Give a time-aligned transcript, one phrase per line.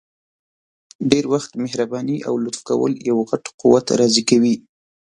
[1.11, 4.55] ډير وخت مهرباني او لطف کول یو غټ قوت راضي کوي!